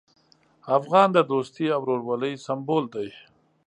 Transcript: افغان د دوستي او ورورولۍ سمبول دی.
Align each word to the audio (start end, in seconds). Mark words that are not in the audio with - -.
افغان 0.77 1.07
د 1.13 1.17
دوستي 1.31 1.65
او 1.75 1.81
ورورولۍ 1.83 2.33
سمبول 2.45 2.83
دی. 2.95 3.09